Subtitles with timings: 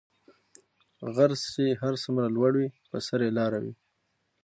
[1.15, 3.73] غر څه هر څومره لوړ وی په سر ئي لاره وی